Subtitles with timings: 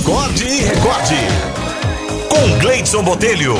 [0.00, 1.16] Acorde e recorde.
[2.28, 3.54] Com Gleidson Botelho.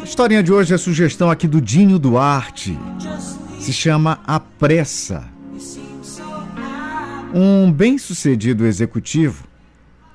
[0.00, 2.78] A historinha de hoje é sugestão aqui do Dinho Duarte.
[3.60, 5.24] Se chama A Pressa.
[7.32, 9.44] Um bem-sucedido executivo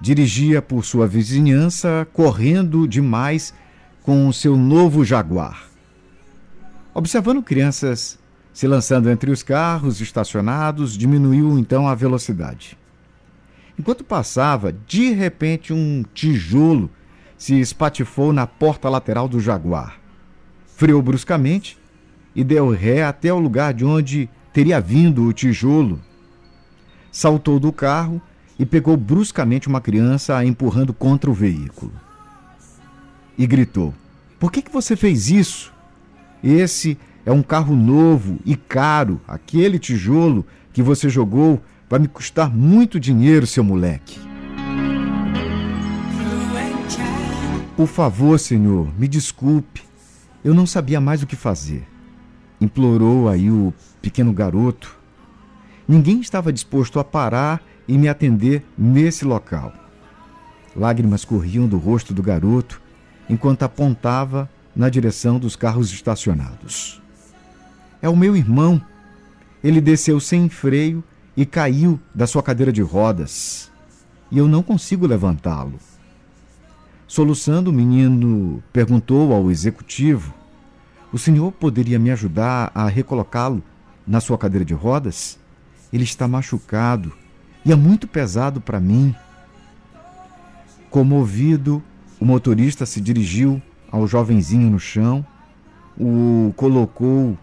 [0.01, 3.53] dirigia por sua vizinhança correndo demais
[4.03, 5.68] com o seu novo Jaguar.
[6.93, 8.17] Observando crianças
[8.51, 12.77] se lançando entre os carros estacionados, diminuiu então a velocidade.
[13.77, 16.89] Enquanto passava, de repente um tijolo
[17.37, 19.97] se espatifou na porta lateral do Jaguar.
[20.75, 21.77] Freou bruscamente
[22.35, 26.01] e deu ré até o lugar de onde teria vindo o tijolo.
[27.11, 28.21] Saltou do carro
[28.57, 31.93] e pegou bruscamente uma criança empurrando contra o veículo.
[33.37, 33.93] E gritou:
[34.37, 35.73] Por que, que você fez isso?
[36.43, 39.19] Esse é um carro novo e caro.
[39.27, 44.19] Aquele tijolo que você jogou vai me custar muito dinheiro, seu moleque.
[47.75, 49.83] Por favor, senhor, me desculpe.
[50.43, 51.87] Eu não sabia mais o que fazer.
[52.59, 54.97] Implorou aí o pequeno garoto.
[55.87, 59.73] Ninguém estava disposto a parar e me atender nesse local.
[60.75, 62.81] Lágrimas corriam do rosto do garoto
[63.29, 64.49] enquanto apontava
[64.79, 67.01] na direção dos carros estacionados.
[68.01, 68.81] É o meu irmão.
[69.61, 71.03] Ele desceu sem freio
[71.35, 73.69] e caiu da sua cadeira de rodas.
[74.31, 75.77] E eu não consigo levantá-lo.
[77.05, 80.33] Soluçando, o menino perguntou ao executivo:
[81.11, 83.61] O senhor poderia me ajudar a recolocá-lo
[84.07, 85.37] na sua cadeira de rodas?
[85.91, 87.11] Ele está machucado
[87.65, 89.13] e é muito pesado para mim.
[90.89, 91.83] Comovido,
[92.17, 95.25] o motorista se dirigiu ao jovenzinho no chão,
[95.97, 97.37] o colocou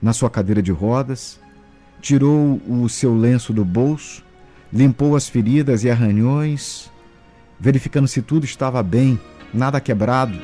[0.00, 1.40] na sua cadeira de rodas,
[2.00, 4.24] tirou o seu lenço do bolso,
[4.72, 6.90] limpou as feridas e arranhões,
[7.58, 9.18] verificando se tudo estava bem,
[9.52, 10.38] nada quebrado.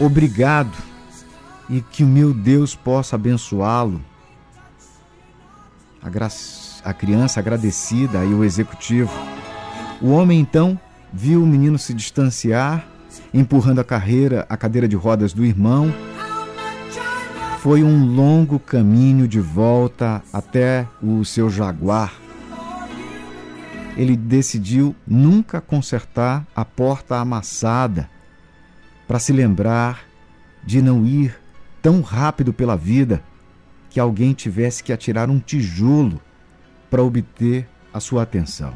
[0.00, 0.76] Obrigado
[1.68, 4.02] e que o meu Deus possa abençoá-lo
[6.02, 9.12] a, a criança agradecida e o executivo.
[10.00, 10.80] O homem então
[11.12, 12.86] viu o menino se distanciar,
[13.32, 15.92] empurrando a carreira, a cadeira de rodas do irmão.
[17.60, 22.14] Foi um longo caminho de volta até o seu jaguar.
[23.96, 28.08] Ele decidiu nunca consertar a porta amassada
[29.06, 30.04] para se lembrar
[30.64, 31.36] de não ir
[31.82, 33.22] tão rápido pela vida
[33.90, 36.20] que alguém tivesse que atirar um tijolo
[36.88, 38.72] para obter a sua atenção.